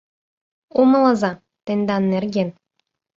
Умылыза, 0.79 1.31
тендан 1.65 2.03
нерген. 2.13 2.49